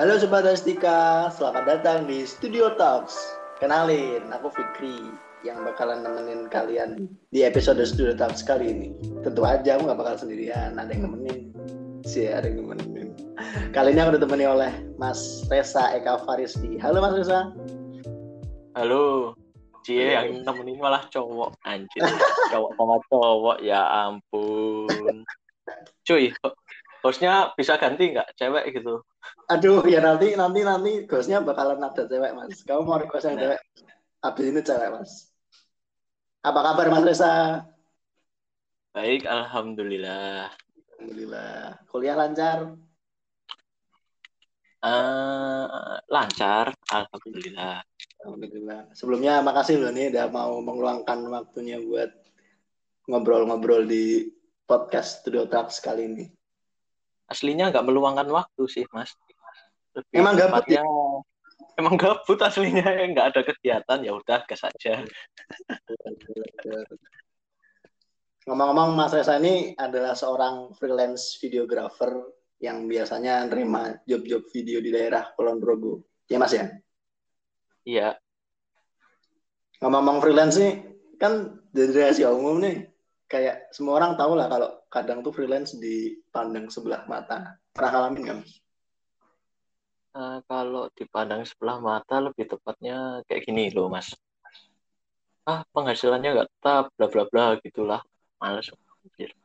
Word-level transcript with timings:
Halo 0.00 0.16
Sobat 0.16 0.48
Astika, 0.48 1.28
selamat 1.28 1.64
datang 1.68 2.08
di 2.08 2.24
Studio 2.24 2.72
Talks. 2.80 3.12
Kenalin, 3.60 4.32
aku 4.32 4.48
Fikri 4.48 4.96
yang 5.44 5.60
bakalan 5.60 6.00
nemenin 6.00 6.48
kalian 6.48 7.04
di 7.36 7.44
episode 7.44 7.84
Studio 7.84 8.16
Talks 8.16 8.40
kali 8.40 8.72
ini. 8.72 8.88
Tentu 9.20 9.44
aja 9.44 9.76
aku 9.76 9.92
gak 9.92 10.00
bakal 10.00 10.16
sendirian, 10.16 10.80
ada 10.80 10.88
yang 10.88 11.04
nemenin. 11.04 11.52
Si 12.08 12.24
ada 12.24 12.48
yang 12.48 12.64
nemenin. 12.64 13.12
Kali 13.76 13.92
ini 13.92 14.00
aku 14.00 14.16
ditemani 14.16 14.48
oleh 14.48 14.72
Mas 14.96 15.44
Reza 15.52 15.92
Eka 15.92 16.24
Faristi. 16.24 16.80
Halo 16.80 17.04
Mas 17.04 17.20
Reza. 17.20 17.52
Halo. 18.80 19.36
Cie 19.84 20.16
yang 20.16 20.48
nemenin 20.48 20.80
malah 20.80 21.04
cowok 21.12 21.60
anjir. 21.68 22.00
Cowok 22.56 22.72
sama 22.80 22.96
cowok 23.12 23.58
ya 23.60 23.84
ampun. 24.08 25.28
Cuy, 26.08 26.32
hostnya 27.00 27.52
bisa 27.56 27.76
ganti 27.80 28.12
nggak 28.12 28.36
cewek 28.36 28.64
gitu? 28.76 29.04
Aduh, 29.50 29.84
ya 29.88 30.00
nanti 30.00 30.36
nanti 30.36 30.60
nanti 30.64 30.92
ghostnya 31.04 31.40
bakalan 31.40 31.80
ada 31.80 32.04
cewek 32.06 32.32
mas. 32.36 32.62
Kamu 32.64 32.86
mau 32.86 33.00
request 33.00 33.28
yang 33.28 33.36
cewek? 33.40 33.60
Abis 34.20 34.44
ini 34.48 34.60
cewek 34.60 34.90
mas. 34.92 35.12
Apa 36.40 36.60
kabar 36.60 36.86
mas 36.88 37.04
Reza? 37.04 37.64
Baik, 38.90 39.28
alhamdulillah. 39.28 40.50
Alhamdulillah. 40.98 41.78
Kuliah 41.86 42.16
lancar? 42.16 42.58
Uh, 44.80 46.00
lancar, 46.08 46.72
alhamdulillah. 46.88 47.84
Alhamdulillah. 48.24 48.88
Sebelumnya 48.96 49.44
makasih 49.44 49.76
loh 49.76 49.92
nih 49.92 50.08
udah 50.08 50.26
mau 50.32 50.56
meluangkan 50.64 51.20
waktunya 51.28 51.76
buat 51.80 52.08
ngobrol-ngobrol 53.08 53.84
di 53.84 54.32
podcast 54.64 55.20
Studio 55.20 55.44
Talks 55.44 55.84
kali 55.84 56.08
ini. 56.08 56.39
Aslinya 57.30 57.70
nggak 57.70 57.86
meluangkan 57.86 58.26
waktu 58.26 58.62
sih, 58.66 58.84
Mas. 58.90 59.14
Lebih 59.94 60.18
emang 60.18 60.34
gabut 60.34 60.66
ya? 60.66 60.82
Emang 61.78 61.94
gabut 61.94 62.38
aslinya, 62.42 63.06
nggak 63.14 63.26
ada 63.30 63.40
kegiatan, 63.46 63.98
ya 64.02 64.12
udah 64.18 64.42
gas 64.44 64.66
aja. 64.66 65.06
Ngomong-ngomong, 68.50 68.98
Mas 68.98 69.14
Reza 69.14 69.38
ini 69.38 69.78
adalah 69.78 70.18
seorang 70.18 70.74
freelance 70.74 71.38
videographer 71.38 72.10
yang 72.58 72.90
biasanya 72.90 73.46
nerima 73.46 73.94
job-job 74.04 74.50
video 74.50 74.82
di 74.82 74.90
daerah 74.90 75.30
Kulon 75.38 75.62
Progo. 75.62 76.02
Ya 76.26 76.36
Mas 76.42 76.50
ya? 76.50 76.66
Iya. 77.86 78.18
Ngomong-ngomong 79.78 80.18
freelance 80.18 80.58
nih, 80.58 80.74
kan 81.16 81.62
dari 81.70 81.94
rahasia 81.94 82.34
umum 82.34 82.58
nih, 82.58 82.90
kayak 83.30 83.70
semua 83.70 84.02
orang 84.02 84.18
tahu 84.18 84.34
lah 84.34 84.50
kalau 84.50 84.79
kadang 84.90 85.22
tuh 85.22 85.30
freelance 85.30 85.78
dipandang 85.78 86.66
sebelah 86.66 87.06
mata. 87.06 87.56
Pernah 87.70 87.90
ngalamin 87.94 88.22
nggak 88.26 88.38
Mas? 88.42 88.52
Uh, 90.10 90.38
kalau 90.50 90.90
dipandang 90.98 91.46
sebelah 91.46 91.78
mata 91.78 92.18
lebih 92.18 92.50
tepatnya 92.50 93.22
kayak 93.30 93.46
gini 93.46 93.70
loh 93.70 93.86
Mas. 93.86 94.10
Ah 95.46 95.62
penghasilannya 95.70 96.34
nggak 96.34 96.50
tetap, 96.50 96.84
bla 96.98 97.06
bla 97.06 97.24
bla 97.30 97.44
gitulah, 97.62 98.02
males. 98.42 98.66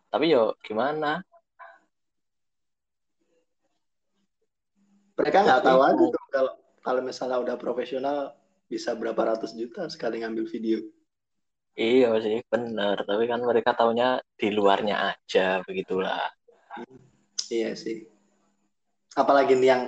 Tapi 0.09 0.25
yo 0.33 0.57
gimana? 0.65 1.21
Mereka 5.15 5.37
nggak 5.45 5.61
tahu 5.63 5.79
aja 5.79 6.03
tuh 6.09 6.23
kalau 6.33 6.53
kalau 6.81 7.01
misalnya 7.05 7.37
udah 7.39 7.55
profesional 7.55 8.33
bisa 8.65 8.97
berapa 8.97 9.21
ratus 9.21 9.53
juta 9.53 9.85
sekali 9.93 10.25
ngambil 10.25 10.49
video. 10.49 10.81
Iya 11.75 12.09
sih, 12.23 12.39
benar. 12.47 13.03
Tapi 13.03 13.23
kan 13.27 13.43
mereka 13.43 13.75
taunya 13.75 14.23
di 14.39 14.47
luarnya 14.47 15.11
aja, 15.11 15.59
begitulah. 15.67 16.31
Iya 17.51 17.75
sih. 17.75 18.07
Apalagi 19.15 19.59
nih 19.59 19.69
yang 19.69 19.83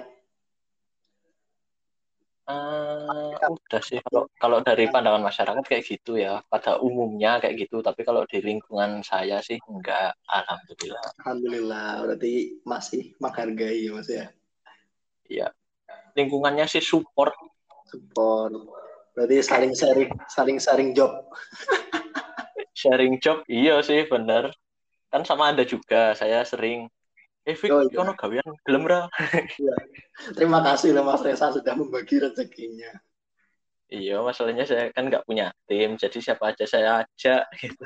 Uh, 2.47 3.35
udah 3.43 3.83
sih. 3.83 3.99
Kalau 4.07 4.23
kalau 4.39 4.63
dari 4.63 4.87
pandangan 4.87 5.19
masyarakat 5.19 5.67
kayak 5.67 5.83
gitu 5.83 6.15
ya. 6.15 6.39
Pada 6.47 6.79
umumnya 6.79 7.43
kayak 7.43 7.67
gitu. 7.67 7.83
Tapi 7.83 8.07
kalau 8.07 8.23
di 8.23 8.39
lingkungan 8.39 9.03
saya 9.03 9.43
sih 9.43 9.59
enggak. 9.67 10.15
Alhamdulillah. 10.31 11.11
Alhamdulillah. 11.19 12.07
Berarti 12.07 12.63
masih 12.63 13.11
menghargai 13.19 13.83
ya 13.83 13.91
mas 13.91 14.07
ya? 14.07 14.31
Iya. 15.27 15.47
Lingkungannya 16.15 16.71
sih 16.71 16.79
support. 16.79 17.35
Support 17.91 18.76
berarti 19.17 19.41
saling 19.41 19.73
sharing 19.73 20.13
saling 20.29 20.57
sharing 20.61 20.93
job. 20.93 21.09
Sharing 22.77 23.17
job 23.17 23.41
iya 23.49 23.81
sih 23.81 24.05
bener. 24.05 24.53
Kan 25.09 25.25
sama 25.25 25.49
anda 25.49 25.65
juga 25.65 26.13
saya 26.13 26.45
sering 26.45 26.85
eh 27.41 27.57
Fik, 27.57 27.73
oh, 27.73 27.81
iya. 27.81 27.97
kono 27.97 28.13
gawean 28.13 28.45
gelem 28.61 28.85
ra? 28.85 29.09
Iya. 29.57 29.73
terima 30.37 30.61
kasih 30.61 30.93
loh 30.93 31.01
Mas 31.01 31.25
Reza 31.25 31.49
sudah 31.49 31.73
membagi 31.73 32.21
rezekinya. 32.21 32.93
Iya 33.89 34.21
masalahnya 34.21 34.69
saya 34.69 34.93
kan 34.93 35.09
nggak 35.09 35.25
punya 35.25 35.49
tim 35.65 35.97
jadi 35.97 36.19
siapa 36.21 36.53
aja 36.53 36.69
saya 36.69 37.01
ajak 37.01 37.49
gitu. 37.65 37.81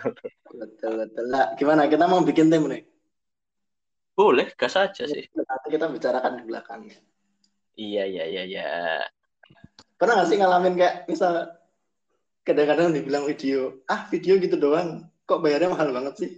Betul 0.60 1.08
betul. 1.08 1.26
Lah 1.32 1.56
gimana? 1.56 1.88
Kita 1.88 2.12
mau 2.12 2.20
bikin 2.20 2.52
tim 2.52 2.68
nih? 2.68 2.84
Boleh 4.12 4.52
gas 4.60 4.76
aja 4.76 5.08
sih. 5.08 5.24
nanti 5.32 5.68
kita 5.72 5.88
bicarakan 5.88 6.36
di 6.36 6.44
belakangnya. 6.44 7.00
Iya 7.80 8.04
iya 8.12 8.24
iya 8.28 8.44
iya 8.44 8.68
pernah 10.02 10.18
nggak 10.18 10.30
sih 10.34 10.38
ngalamin 10.42 10.74
kayak 10.74 10.96
misal 11.06 11.46
kadang-kadang 12.42 12.90
dibilang 12.90 13.30
video 13.30 13.86
ah 13.86 14.10
video 14.10 14.42
gitu 14.42 14.58
doang 14.58 15.06
kok 15.30 15.46
bayarnya 15.46 15.70
mahal 15.70 15.94
banget 15.94 16.14
sih? 16.18 16.32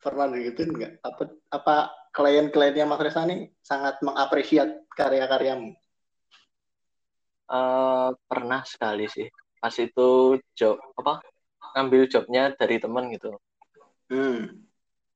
Pernah 0.00 0.32
gitu 0.40 0.64
nggak? 0.64 1.04
Apa 1.04 1.22
apa 1.52 1.76
klien-kliennya 2.16 2.88
Mas 2.88 3.04
Reza 3.04 3.28
nih 3.28 3.52
sangat 3.60 4.00
mengapresiat 4.00 4.88
karya-karyamu? 4.96 5.76
Uh, 7.52 8.16
pernah 8.24 8.64
sekali 8.64 9.12
sih. 9.12 9.28
Pas 9.60 9.76
itu 9.76 10.40
job 10.56 10.80
apa 10.96 11.20
ngambil 11.76 12.08
jobnya 12.08 12.56
dari 12.56 12.80
teman 12.80 13.12
gitu. 13.12 13.36
Hmm. 14.08 14.64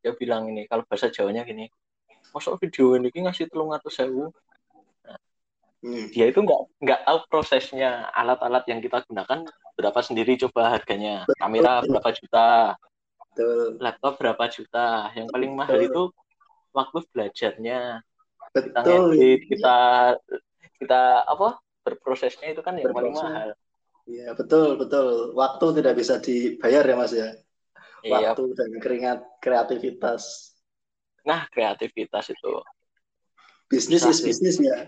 dia 0.00 0.14
bilang 0.14 0.46
ini 0.46 0.64
kalau 0.70 0.86
bahasa 0.86 1.10
Jawanya 1.10 1.42
gini 1.42 1.66
masuk 2.30 2.62
video 2.62 2.94
ini 2.94 3.10
ngasih 3.12 3.50
telung 3.50 3.74
atau 3.74 3.90
sewu 3.90 4.30
Hmm. 5.84 6.08
Dia 6.12 6.32
itu 6.32 6.40
nggak 6.40 6.60
nggak 6.80 7.00
tahu 7.04 7.18
prosesnya 7.28 8.08
alat-alat 8.16 8.64
yang 8.66 8.80
kita 8.80 9.04
gunakan 9.04 9.44
berapa 9.76 10.00
sendiri 10.00 10.40
coba 10.48 10.72
harganya. 10.72 11.28
Betul. 11.28 11.36
Kamera 11.36 11.72
berapa 11.84 12.10
juta, 12.16 12.48
Betul. 13.32 13.68
laptop 13.78 14.12
berapa 14.16 14.44
juta. 14.48 14.88
Yang 15.12 15.26
paling 15.30 15.50
Betul. 15.52 15.60
mahal 15.60 15.78
itu 15.84 16.02
waktu 16.72 16.98
belajarnya. 17.12 17.80
Betul. 18.56 18.62
Kita 18.72 18.80
ngedit, 18.82 19.40
kita 19.52 19.76
kita 20.80 21.02
apa 21.28 21.60
berprosesnya 21.84 22.56
itu 22.56 22.62
kan 22.64 22.80
yang 22.80 22.92
paling 22.96 23.12
mahal. 23.12 23.52
Iya 24.06 24.32
betul 24.38 24.78
betul. 24.80 25.34
Waktu 25.36 25.66
tidak 25.82 25.94
bisa 25.98 26.14
dibayar 26.22 26.82
ya 26.86 26.96
mas 26.96 27.12
ya. 27.12 27.28
Iya. 28.00 28.32
Waktu 28.32 28.42
dan 28.54 28.70
keringat 28.80 29.18
kreativitas. 29.42 30.54
Nah 31.26 31.44
kreativitas 31.52 32.32
itu. 32.32 32.52
Bisnis 33.66 34.06
is 34.06 34.22
bisnis 34.22 34.62
ya 34.62 34.86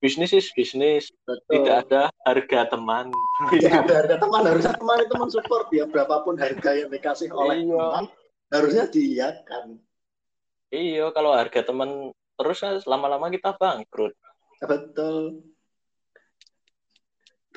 bisnis 0.00 0.32
is 0.32 0.48
bisnis. 0.56 1.12
Betul. 1.28 1.60
tidak 1.60 1.76
ada 1.86 2.02
harga 2.24 2.60
teman. 2.72 3.12
Tidak 3.52 3.72
ada 3.84 3.94
harga 4.04 4.16
teman. 4.16 4.42
Harusnya 4.48 4.74
teman 4.74 4.98
itu 5.04 5.14
mensupport 5.16 5.66
ya 5.72 5.84
berapapun 5.86 6.34
harga 6.40 6.70
yang 6.72 6.88
dikasih 6.88 7.28
oleh 7.32 7.68
iya. 7.68 7.76
teman 7.76 8.04
harusnya 8.50 8.84
diiakan 8.90 9.78
iya 10.74 11.06
kalau 11.14 11.30
harga 11.34 11.62
teman 11.62 12.10
terus 12.38 12.62
lama-lama 12.88 13.28
kita 13.28 13.52
bangkrut. 13.52 14.16
Betul. 14.64 15.44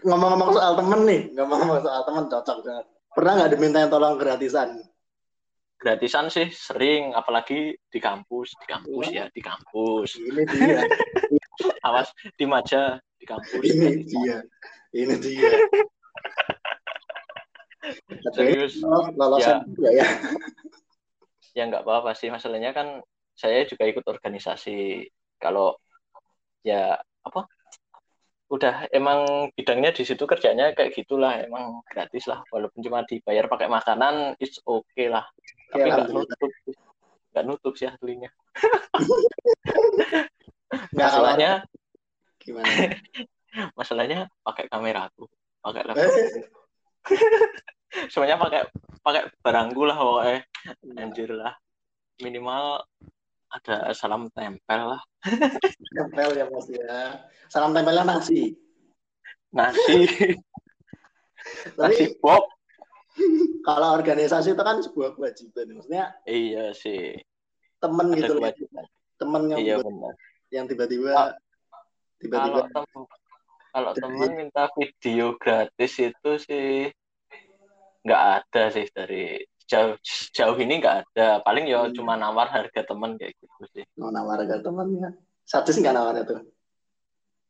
Ngomong-ngomong 0.03 0.52
soal 0.52 0.76
temen 0.76 1.00
nih. 1.08 1.22
Ngomong-ngomong 1.32 1.80
soal 1.80 2.02
teman 2.03 2.26
cocok 2.28 2.58
banget. 2.68 2.86
Pernah 3.16 3.32
nggak 3.40 3.52
diminta 3.56 3.88
tolong 3.88 4.20
gratisan? 4.20 4.84
Gratisan 5.80 6.28
sih 6.28 6.52
sering. 6.52 7.16
Apalagi 7.16 7.80
di 7.80 8.00
kampus. 8.03 8.52
Di 8.59 8.68
kampus 8.68 9.06
ya 9.08 9.32
di 9.32 9.40
kampus. 9.40 10.20
Ini 10.20 10.44
dia 10.52 10.84
awas 11.88 12.09
di 12.38 12.46
maja 12.46 12.97
di 13.17 13.26
kampus. 13.26 13.61
Ini 13.61 13.90
dia. 14.05 14.38
Ini 14.94 15.16
dia. 15.20 15.50
Serius? 18.35 18.79
Lolosan 19.17 19.67
ya. 19.79 19.91
ya. 19.91 20.08
Ya 21.53 21.64
nggak 21.67 21.84
apa-apa 21.84 22.16
sih. 22.16 22.32
Masalahnya 22.32 22.72
kan 22.72 23.03
saya 23.35 23.67
juga 23.67 23.85
ikut 23.85 24.05
organisasi. 24.08 25.08
Kalau 25.38 25.76
ya 26.64 26.96
apa? 27.26 27.46
Udah 28.47 28.85
emang 28.94 29.50
bidangnya 29.58 29.91
di 29.91 30.08
situ 30.08 30.23
kerjanya 30.23 30.72
kayak 30.72 30.96
gitulah. 30.96 31.44
Emang 31.44 31.84
gratis 31.90 32.26
lah. 32.29 32.41
Walaupun 32.50 32.79
cuma 32.82 33.03
dibayar 33.03 33.46
pakai 33.52 33.67
makanan 33.67 34.40
it's 34.40 34.64
okay 34.64 35.11
lah. 35.11 35.28
Tapi 35.73 35.90
nggak 35.91 36.09
nutup. 36.09 36.52
Nggak 37.34 37.46
nutup 37.50 37.73
sih 37.73 37.90
aslinya 37.90 38.29
masalahnya 40.97 41.52
gimana 42.41 42.67
masalahnya 43.79 44.20
pakai 44.41 44.66
kamera 44.67 45.08
aku 45.08 45.29
pakai 45.64 45.81
laptop 45.85 46.11
eh. 46.11 46.47
semuanya 48.11 48.41
pakai 48.41 48.61
pakai 49.03 49.22
barangku 49.43 49.84
lah 49.85 49.97
pokoknya. 49.99 50.40
Anjir 50.97 51.29
lah. 51.35 51.53
Minimal 52.23 52.81
ada 53.53 53.93
salam 53.93 54.31
tempel 54.34 54.81
lah. 54.97 55.02
Tempel 55.93 56.29
ya 56.34 56.46
mas 56.49 56.67
ya. 56.72 57.22
Salam 57.52 57.76
tempelnya 57.76 58.08
nasi. 58.08 58.55
Nasi. 59.53 60.08
Nasi 61.78 62.05
pop. 62.17 62.49
kalau 63.61 63.93
organisasi 63.93 64.58
itu 64.58 64.64
kan 64.66 64.81
sebuah 64.81 65.14
kewajiban 65.14 65.78
maksudnya 65.78 66.17
iya 66.26 66.73
sih. 66.73 67.14
temen 67.78 68.09
ada 68.09 68.17
gitu 68.17 68.34
loh 68.41 68.49
temen 69.22 69.41
yang 69.53 69.59
iya, 69.61 69.76
tiba, 69.78 70.09
yang 70.53 70.70
tiba-tiba 70.70 71.34
tiba-tiba 72.22 72.70
kalau, 72.70 72.85
tem 72.85 73.02
kalau 73.73 73.91
temen 73.97 74.32
minta 74.38 74.70
video 74.78 75.34
gratis 75.41 75.94
itu 75.97 76.32
sih 76.38 76.94
nggak 78.05 78.22
ada 78.38 78.64
sih 78.70 78.85
dari 78.94 79.41
jauh 79.66 79.97
jauh 80.29 80.58
ini 80.61 80.78
nggak 80.78 80.96
ada. 81.09 81.41
Paling 81.41 81.66
ya 81.66 81.88
hmm. 81.88 81.97
cuma 81.97 82.14
nawar 82.14 82.53
harga 82.53 82.85
temen 82.85 83.17
kayak 83.17 83.34
gitu 83.41 83.64
sih. 83.73 83.84
Oh, 83.97 84.14
nawar 84.14 84.46
harga 84.46 84.61
temen 84.61 84.88
ya. 85.02 85.09
Sadis 85.44 85.82
nggak 85.82 85.96
nawarnya 85.96 86.23
tuh? 86.29 86.40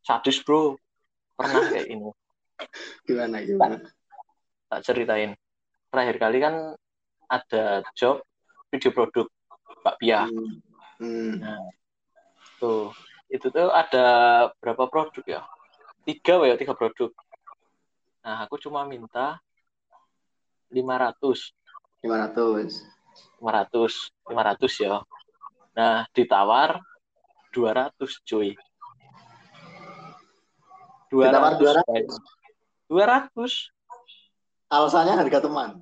Sadis 0.05 0.39
bro. 0.39 0.79
Pernah 1.35 1.61
kayak 1.67 1.87
ini 1.91 2.09
gimana 3.09 3.43
gimana? 3.43 3.75
Tak, 3.81 3.91
tak 4.69 4.79
ceritain. 4.87 5.35
Terakhir 5.91 6.15
kali 6.21 6.37
kan 6.39 6.55
ada 7.27 7.81
job 7.97 8.21
video 8.69 8.89
produk 8.93 9.27
Pak 9.81 9.95
Pia 9.97 10.25
hmm. 10.29 10.53
Hmm. 11.01 11.33
nah 11.41 11.61
tuh 12.63 12.95
itu 13.27 13.51
tuh 13.51 13.67
ada 13.75 14.07
berapa 14.63 14.87
produk 14.87 15.25
ya 15.27 15.41
tiga 16.07 16.39
ya 16.47 16.55
tiga 16.55 16.71
produk 16.71 17.11
nah 18.23 18.47
aku 18.47 18.55
cuma 18.55 18.87
minta 18.87 19.43
500 20.71 21.51
500. 22.03 22.83
500, 23.39 24.11
500 24.27 24.83
ya. 24.83 24.99
Nah, 25.71 26.03
ditawar 26.11 26.83
200, 27.55 28.19
cuy. 28.27 28.51
200. 31.07 31.31
Ditawar 31.31 31.53
200. 31.55 32.11
200. 32.91 33.71
Alasannya 34.67 35.15
harga 35.15 35.39
teman. 35.47 35.79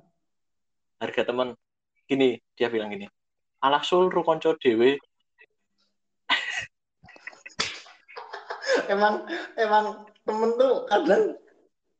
Harga 1.02 1.22
teman. 1.26 1.58
Gini, 2.06 2.38
dia 2.54 2.70
bilang 2.70 2.94
gini. 2.94 3.10
Alasul 3.58 4.06
rukonco 4.14 4.54
dewe. 4.62 5.02
Emang 8.90 9.26
emang 9.58 10.06
temen 10.22 10.50
tuh 10.58 10.86
kadang 10.86 11.36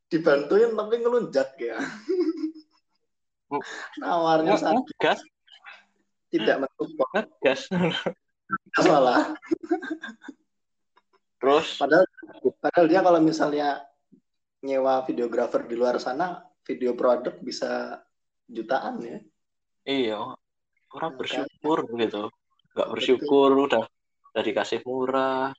dibantuin 0.08 0.70
tapi 0.74 0.94
ngelunjak 1.00 1.50
ya. 1.58 1.76
nawarnya 4.00 4.56
sakit. 4.56 4.96
Gas 4.96 5.20
tidak 6.32 6.64
mensupport. 6.64 7.26
Gas 7.44 7.68
salah 8.80 9.36
terus? 11.42 11.76
Padahal 11.76 12.06
padahal 12.62 12.86
dia 12.86 13.00
kalau 13.02 13.20
misalnya 13.20 13.68
nyewa 14.62 15.02
videografer 15.02 15.66
di 15.66 15.74
luar 15.74 15.98
sana 15.98 16.38
video 16.62 16.94
produk 16.94 17.34
bisa 17.42 17.98
jutaan 18.46 19.02
ya. 19.02 19.18
Iya. 19.82 20.20
Orang 20.92 21.18
bersyukur 21.18 21.88
gitu. 21.98 22.30
Nggak 22.72 22.88
bersyukur 22.94 23.50
Betul. 23.52 23.66
udah 23.68 23.84
udah 24.32 24.42
dikasih 24.48 24.80
murah 24.86 25.52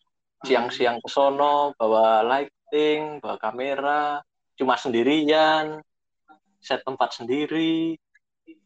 siang-siang 0.43 0.99
ke 0.99 1.09
sono 1.09 1.71
bawa 1.79 2.21
lighting 2.23 3.23
bawa 3.23 3.39
kamera 3.39 4.19
cuma 4.59 4.77
sendirian 4.77 5.81
set 6.63 6.79
tempat 6.87 7.11
sendiri, 7.11 7.99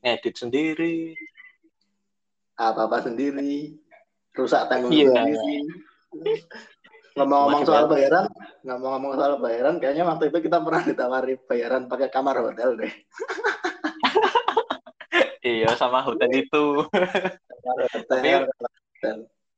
ngedit 0.05 0.37
sendiri, 0.37 1.17
apa-apa 2.53 3.09
sendiri, 3.09 3.73
rusak 4.37 4.69
tanggung 4.69 4.93
yeah. 4.93 5.09
sendiri. 5.09 5.65
Ngomong-ngomong 7.17 7.65
soal 7.65 7.89
bayaran, 7.89 8.29
ngomong-ngomong 8.61 9.13
soal 9.17 9.33
bayaran, 9.41 9.81
kayaknya 9.81 10.05
waktu 10.05 10.29
itu 10.29 10.45
kita 10.45 10.61
pernah 10.61 10.85
ditawari 10.85 11.33
bayaran 11.49 11.89
pakai 11.89 12.13
kamar 12.13 12.45
hotel 12.45 12.77
deh. 12.77 12.93
iya, 15.57 15.73
sama 15.73 16.05
hotel 16.05 16.29
itu. 16.29 16.85
hotel, 16.85 18.05
tapi, 18.05 18.29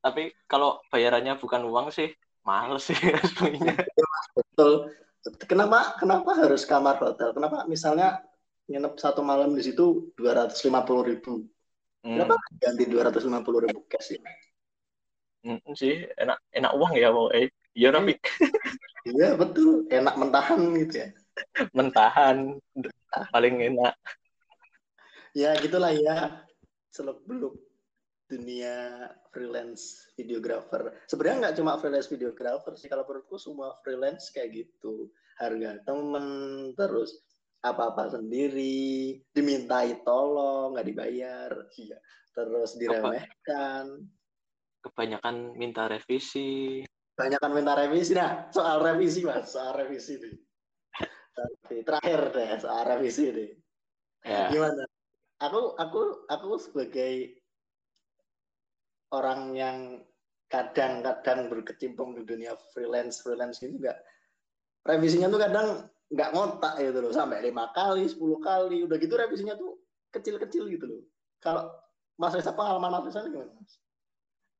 tapi 0.00 0.22
kalau 0.48 0.80
bayarannya 1.00 1.40
bukan 1.40 1.64
uang 1.64 1.88
sih, 1.88 2.12
mahal 2.44 2.76
sih 2.76 2.92
sebenarnya. 3.32 3.88
Betul. 4.36 4.92
Kenapa 5.48 5.96
kenapa 5.96 6.36
harus 6.36 6.68
kamar 6.68 7.00
hotel? 7.00 7.32
Kenapa 7.32 7.64
misalnya 7.64 8.20
nginep 8.68 9.00
satu 9.00 9.24
malam 9.24 9.56
di 9.56 9.64
situ 9.64 10.12
dua 10.12 10.44
ratus 10.44 10.60
lima 10.68 10.84
puluh 10.84 11.08
ribu. 11.08 11.48
Hmm. 12.04 12.20
Kenapa 12.20 12.36
ganti 12.60 12.84
dua 12.84 13.08
ratus 13.08 13.24
lima 13.24 13.40
puluh 13.40 13.64
ribu 13.64 13.88
cash 13.88 14.16
ya? 14.16 14.20
Hmm, 15.40 15.56
sih 15.72 16.04
enak 16.20 16.36
enak 16.52 16.72
uang 16.76 16.92
ya 17.00 17.08
mau 17.08 17.32
eh 17.32 17.48
iya 17.72 17.88
tapi 17.88 18.12
iya 19.08 19.32
betul 19.40 19.88
enak 19.88 20.12
mentahan 20.20 20.60
gitu 20.76 20.94
ya 21.00 21.08
mentahan 21.76 22.60
paling 23.32 23.56
enak 23.72 23.96
ya 25.32 25.56
gitulah 25.64 25.96
ya 25.96 26.44
seluk 26.92 27.24
beluk 27.24 27.56
dunia 28.30 29.10
freelance 29.34 30.06
videographer 30.14 30.94
sebenarnya 31.10 31.50
nggak 31.50 31.56
cuma 31.58 31.74
freelance 31.82 32.06
videographer 32.06 32.72
sih 32.78 32.86
kalau 32.86 33.02
menurutku 33.02 33.34
semua 33.34 33.74
freelance 33.82 34.30
kayak 34.30 34.54
gitu 34.62 35.10
harga 35.42 35.82
temen 35.82 36.70
terus 36.78 37.26
apa-apa 37.60 38.16
sendiri, 38.16 39.20
dimintai 39.36 40.00
tolong, 40.00 40.72
nggak 40.72 40.88
dibayar, 40.88 41.52
iya. 41.76 41.98
terus 42.32 42.80
diremehkan. 42.80 44.08
Kebanyakan 44.80 45.60
minta 45.60 45.84
revisi. 45.84 46.80
Kebanyakan 47.12 47.50
minta 47.52 47.76
revisi. 47.76 48.16
Nah, 48.16 48.48
soal 48.48 48.80
revisi 48.80 49.20
mas, 49.28 49.52
soal 49.52 49.76
revisi 49.76 50.16
nih. 50.16 50.36
Terakhir 51.84 52.32
deh, 52.32 52.50
soal 52.64 52.82
revisi 52.96 53.28
nih. 53.28 53.50
Ya. 54.24 54.48
Gimana? 54.48 54.84
Aku, 55.40 55.76
aku, 55.76 56.00
aku 56.32 56.50
sebagai 56.60 57.39
orang 59.10 59.54
yang 59.54 59.76
kadang-kadang 60.50 61.46
berkecimpung 61.46 62.18
di 62.18 62.26
dunia 62.26 62.58
freelance 62.74 63.22
freelance 63.22 63.62
ini 63.62 63.78
juga 63.78 63.94
revisinya 64.82 65.30
tuh 65.30 65.40
kadang 65.40 65.68
nggak 66.10 66.30
ngotak 66.34 66.74
gitu 66.82 66.98
loh 66.98 67.14
sampai 67.14 67.38
lima 67.46 67.70
kali 67.70 68.10
sepuluh 68.10 68.42
kali 68.42 68.82
udah 68.82 68.98
gitu 68.98 69.14
revisinya 69.14 69.54
tuh 69.54 69.78
kecil-kecil 70.10 70.66
gitu 70.66 70.84
loh 70.90 71.02
kalau 71.38 71.70
Mas 72.18 72.34
Reza 72.34 72.50
pengalaman 72.50 72.98
Mas 72.98 73.06
Reza 73.06 73.30
gimana 73.30 73.54
Mas? 73.54 73.78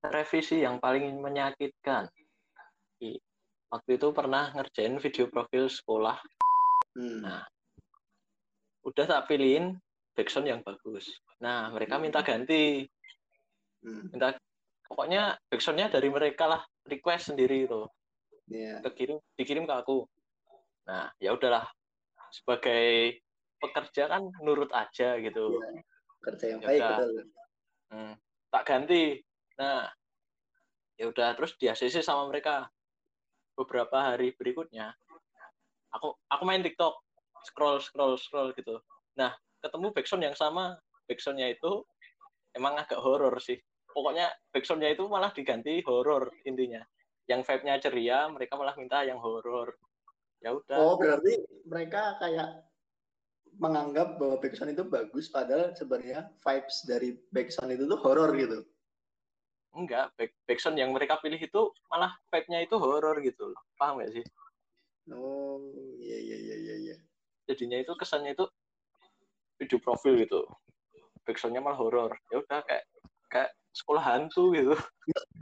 Revisi 0.01 0.63
yang 0.65 0.81
paling 0.81 1.19
menyakitkan 1.21 2.09
waktu 3.71 3.91
itu 3.97 4.09
pernah 4.11 4.51
ngerjain 4.51 4.99
video 4.99 5.31
profil 5.31 5.71
sekolah 5.71 6.19
hmm. 6.99 7.23
nah 7.23 7.47
udah 8.83 9.05
tak 9.07 9.31
pilihin 9.31 9.79
backsound 10.19 10.51
yang 10.51 10.61
bagus 10.67 11.07
nah 11.39 11.71
mereka 11.71 11.97
hmm. 11.97 12.03
minta 12.03 12.21
ganti 12.27 12.85
hmm. 13.87 14.11
minta 14.11 14.35
pokoknya 14.91 15.39
backsoundnya 15.47 15.87
dari 15.87 16.11
mereka 16.11 16.51
lah 16.51 16.63
request 16.91 17.31
sendiri 17.31 17.71
itu 17.71 17.87
yeah. 18.51 18.83
dikirim 18.83 19.23
dikirim 19.39 19.65
ke 19.65 19.75
aku 19.79 20.11
Nah, 20.91 21.07
ya 21.23 21.31
udahlah. 21.39 21.71
Sebagai 22.35 23.19
pekerja 23.63 24.11
kan 24.11 24.27
nurut 24.43 24.71
aja 24.75 25.19
gitu. 25.23 25.63
Ya, 25.63 25.71
kerja 26.27 26.45
yang 26.51 26.61
baik 26.63 26.81
betul. 26.83 27.11
Hmm, 27.91 28.13
tak 28.51 28.63
ganti. 28.67 29.23
Nah, 29.59 29.87
ya 30.99 31.11
udah 31.11 31.35
terus 31.39 31.55
di 31.59 31.71
ACC 31.71 32.03
sama 32.03 32.27
mereka. 32.27 32.67
Beberapa 33.55 34.15
hari 34.15 34.33
berikutnya 34.35 34.95
aku 35.91 36.15
aku 36.31 36.43
main 36.47 36.63
TikTok, 36.63 37.03
scroll 37.45 37.83
scroll 37.83 38.15
scroll 38.19 38.55
gitu. 38.55 38.79
Nah, 39.19 39.35
ketemu 39.63 39.91
backsound 39.95 40.23
yang 40.27 40.39
sama. 40.39 40.79
Backsoundnya 41.11 41.51
itu 41.51 41.83
emang 42.55 42.79
agak 42.79 42.99
horor 43.03 43.39
sih. 43.43 43.59
Pokoknya 43.91 44.31
backsoundnya 44.55 44.95
itu 44.95 45.05
malah 45.11 45.35
diganti 45.35 45.83
horor 45.83 46.31
intinya. 46.47 46.83
Yang 47.27 47.47
vibe-nya 47.47 47.75
ceria, 47.79 48.19
mereka 48.31 48.59
malah 48.59 48.75
minta 48.75 49.03
yang 49.07 49.19
horor 49.23 49.75
ya 50.41 50.57
udah. 50.57 50.77
Oh 50.81 50.97
berarti 50.97 51.37
mereka 51.69 52.17
kayak 52.17 52.65
menganggap 53.61 54.17
bahwa 54.17 54.41
backsound 54.41 54.73
itu 54.73 54.85
bagus 54.89 55.29
padahal 55.29 55.77
sebenarnya 55.77 56.33
vibes 56.41 56.77
dari 56.89 57.13
backsound 57.29 57.77
itu 57.77 57.85
tuh 57.85 58.01
horor 58.01 58.33
gitu. 58.35 58.65
Enggak 59.77 60.11
back 60.17 60.33
backsound 60.49 60.81
yang 60.81 60.91
mereka 60.91 61.21
pilih 61.21 61.39
itu 61.39 61.63
malah 61.93 62.17
vibe-nya 62.33 62.65
itu 62.65 62.75
horor 62.81 63.21
gitu 63.21 63.53
loh. 63.53 63.61
Paham 63.77 64.01
gak 64.01 64.17
sih? 64.17 64.25
Oh 65.13 65.61
iya 66.01 66.19
iya 66.19 66.37
iya 66.41 66.57
iya 66.57 66.75
iya. 66.89 66.97
Jadinya 67.47 67.79
itu 67.79 67.93
kesannya 67.95 68.33
itu 68.33 68.49
video 69.61 69.79
profil 69.79 70.17
gitu. 70.19 70.49
Backsoundnya 71.29 71.61
malah 71.61 71.79
horor 71.79 72.17
ya 72.33 72.41
udah 72.41 72.65
kayak 72.65 72.85
kayak 73.29 73.51
sekolah 73.75 74.03
hantu 74.03 74.55
gitu. 74.55 74.75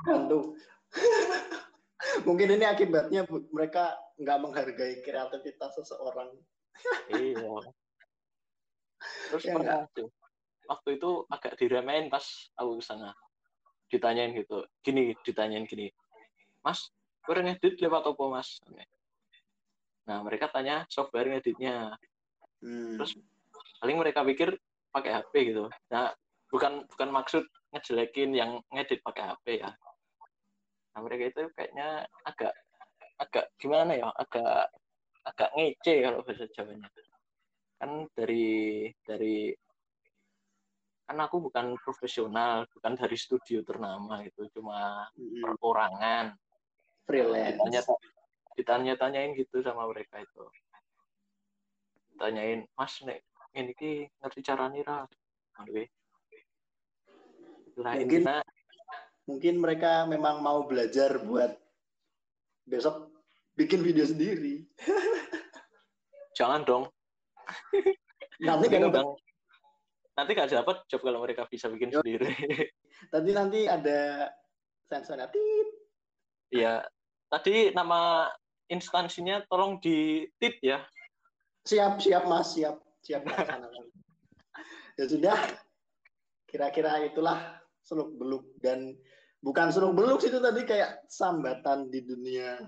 Hantu 0.06 0.56
mungkin 2.26 2.56
ini 2.56 2.64
akibatnya 2.64 3.26
mereka 3.52 3.96
nggak 4.16 4.38
menghargai 4.40 4.94
kreativitas 5.04 5.76
seseorang. 5.76 6.32
Iya. 7.12 7.74
Terus 9.30 9.44
ya 9.46 9.54
pernah 9.54 9.84
tuh 9.94 10.08
waktu 10.68 10.88
itu 11.00 11.10
agak 11.30 11.54
diremehin 11.58 12.08
pas 12.08 12.24
aku 12.56 12.80
ke 12.80 12.84
sana. 12.84 13.12
Ditanyain 13.88 14.36
gitu 14.36 14.68
gini 14.84 15.16
ditanyain 15.24 15.64
gini 15.64 15.88
mas 16.60 16.92
gue 17.24 17.32
ngedit 17.36 17.80
lewat 17.80 18.04
apa 18.08 18.24
mas? 18.28 18.60
Nah 20.08 20.20
mereka 20.24 20.48
tanya 20.48 20.84
software 20.88 21.28
ngeditnya. 21.28 21.96
Hmm. 22.58 22.98
terus 22.98 23.14
paling 23.78 23.94
mereka 24.02 24.26
pikir 24.26 24.58
pakai 24.90 25.14
HP 25.14 25.54
gitu. 25.54 25.70
Nah 25.94 26.10
bukan 26.48 26.84
bukan 26.88 27.08
maksud 27.12 27.44
ngejelekin 27.72 28.32
yang 28.32 28.50
ngedit 28.72 29.04
pakai 29.04 29.32
HP 29.32 29.46
ya 29.64 29.70
nah 30.96 31.00
mereka 31.04 31.24
itu 31.30 31.42
kayaknya 31.54 32.08
agak 32.24 32.52
agak 33.20 33.46
gimana 33.60 33.92
ya 33.94 34.08
agak 34.16 34.72
agak 35.28 35.50
ngece 35.54 35.94
kalau 36.02 36.24
bahasa 36.24 36.48
Jawanya 36.56 36.88
kan 37.78 38.10
dari 38.16 38.88
dari 39.06 39.54
kan 41.08 41.24
aku 41.24 41.48
bukan 41.48 41.72
profesional, 41.80 42.68
bukan 42.68 42.92
dari 42.92 43.16
studio 43.16 43.64
ternama 43.64 44.20
itu, 44.20 44.44
cuma 44.52 45.08
hmm. 45.16 45.40
perorangan. 45.40 46.36
Freelance. 47.08 47.56
Ditanya, 47.56 47.82
ditanya-tanyain 48.60 49.32
gitu 49.32 49.64
sama 49.64 49.88
mereka 49.88 50.20
itu. 50.20 50.44
Tanyain, 52.20 52.68
Mas, 52.76 53.00
nek 53.08 53.24
ini 53.56 53.72
ki 53.72 54.04
ngerti 54.20 54.40
cara 54.44 54.68
nira. 54.68 55.08
Mungkin, 57.78 58.26
mungkin 59.30 59.54
mereka 59.62 60.02
memang 60.10 60.42
mau 60.42 60.66
belajar 60.66 61.22
buat 61.22 61.54
besok 62.66 63.14
bikin 63.54 63.86
video 63.86 64.02
sendiri. 64.02 64.66
Jangan 66.38 66.66
dong. 66.66 66.84
Nanti 68.42 68.66
kamu 68.70 68.90
bang, 68.90 69.08
nanti 70.14 70.30
gak 70.34 70.50
dapat 70.50 70.86
job 70.90 71.02
kalau 71.02 71.22
mereka 71.22 71.46
bisa 71.46 71.70
bikin 71.70 71.94
Yo. 71.94 72.02
sendiri. 72.02 72.34
Tadi 73.14 73.30
nanti 73.34 73.66
ada 73.70 74.30
sensornya 74.90 75.30
tit. 75.30 75.68
Iya. 76.54 76.82
Tadi 77.30 77.74
nama 77.74 78.30
instansinya 78.70 79.42
tolong 79.46 79.78
di 79.78 80.26
tit 80.38 80.58
ya. 80.62 80.82
Siap, 81.66 81.98
siap 82.02 82.24
Mas, 82.26 82.54
siap, 82.54 82.78
siap 83.02 83.22
ya 84.98 85.04
sudah. 85.06 85.38
Kira-kira 86.48 87.04
itulah 87.04 87.60
seluk 87.88 88.12
beluk 88.20 88.44
dan 88.60 88.92
bukan 89.40 89.72
seluk 89.72 89.96
beluk 89.96 90.20
itu 90.20 90.36
tadi 90.36 90.68
kayak 90.68 91.08
sambatan 91.08 91.88
di 91.88 92.04
dunia 92.04 92.60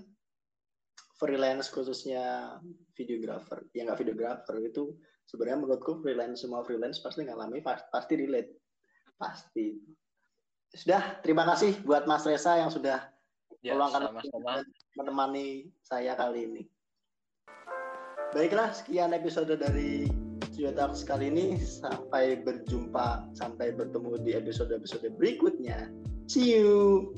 freelance 1.21 1.69
khususnya 1.69 2.57
videographer. 2.97 3.61
Ya 3.77 3.85
nggak 3.85 4.01
videographer 4.01 4.57
itu 4.57 4.97
sebenarnya 5.29 5.61
menurutku 5.61 6.01
freelance 6.01 6.41
semua 6.41 6.65
freelance 6.65 6.97
pasti 7.05 7.29
ngalami 7.29 7.61
pasti 7.61 8.13
relate. 8.17 8.57
Pasti. 9.21 9.77
Sudah 10.73 11.21
terima 11.21 11.45
kasih 11.45 11.77
buat 11.85 12.09
Mas 12.09 12.25
Reza 12.25 12.57
yang 12.57 12.73
sudah 12.73 13.05
ya, 13.61 13.77
meluangkan 13.77 14.17
menemani 14.97 15.69
saya 15.85 16.17
kali 16.17 16.49
ini. 16.49 16.63
Baiklah 18.31 18.71
sekian 18.71 19.11
episode 19.11 19.51
dari 19.59 20.20
Talks 20.69 21.01
kali 21.01 21.33
ini 21.33 21.57
sampai 21.57 22.45
berjumpa 22.45 23.33
sampai 23.33 23.73
bertemu 23.73 24.21
di 24.21 24.37
episode-episode 24.37 25.09
berikutnya. 25.17 25.89
See 26.29 26.53
you 26.53 27.09